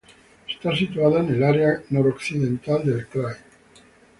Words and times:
Está 0.49 0.75
situado 0.75 1.19
en 1.19 1.29
el 1.29 1.43
área 1.43 1.83
noroccidental 1.91 2.83
del 2.83 3.05
krai. 3.07 3.35